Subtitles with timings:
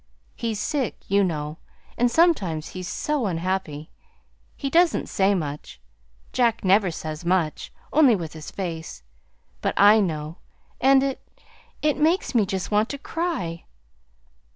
[0.35, 1.59] "He's sick, you know,
[1.95, 3.91] and sometimes he's so unhappy!
[4.57, 5.79] He doesn't say much.
[6.33, 9.03] Jack never says much only with his face.
[9.61, 10.37] But I know,
[10.81, 11.21] and it
[11.83, 13.65] it just makes me want to cry."